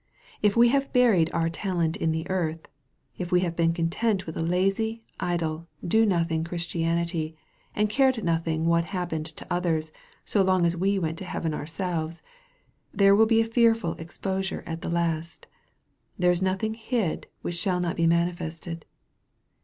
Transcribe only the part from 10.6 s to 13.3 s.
as we went to heaven ourselves there will